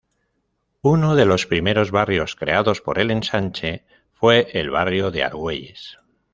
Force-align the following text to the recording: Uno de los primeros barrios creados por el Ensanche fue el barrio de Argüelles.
Uno 0.81 1.13
de 1.15 1.25
los 1.25 1.45
primeros 1.45 1.91
barrios 1.91 2.35
creados 2.35 2.81
por 2.81 2.97
el 2.97 3.11
Ensanche 3.11 3.85
fue 4.13 4.47
el 4.53 4.71
barrio 4.71 5.11
de 5.11 5.23
Argüelles. 5.23 5.99